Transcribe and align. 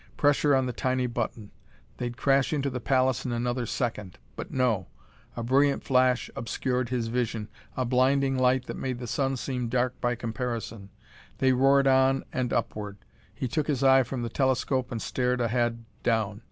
Pressure 0.17 0.55
on 0.55 0.65
the 0.65 0.73
tiny 0.73 1.05
button. 1.05 1.51
They'd 1.97 2.17
crash 2.17 2.53
into 2.53 2.71
the 2.71 2.79
palace 2.79 3.23
in 3.23 3.31
another 3.31 3.67
second! 3.67 4.17
But 4.35 4.49
no, 4.49 4.87
a 5.37 5.43
brilliant 5.43 5.83
flash 5.83 6.27
obscured 6.35 6.89
his 6.89 7.05
vision, 7.09 7.49
a 7.77 7.85
blinding 7.85 8.35
light 8.35 8.65
that 8.65 8.77
made 8.77 8.97
the 8.97 9.05
sun 9.05 9.37
seem 9.37 9.69
dark 9.69 10.01
by 10.01 10.15
comparison. 10.15 10.89
They 11.37 11.53
roared 11.53 11.85
on 11.85 12.23
and 12.33 12.51
upward. 12.51 12.97
He 13.31 13.47
took 13.47 13.67
his 13.67 13.83
eye 13.83 14.01
from 14.01 14.23
the 14.23 14.29
telescope 14.29 14.91
and 14.91 14.99
stared 14.99 15.39
ahead, 15.39 15.85
down. 16.01 16.39